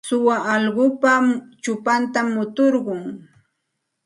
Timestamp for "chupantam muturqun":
1.63-3.01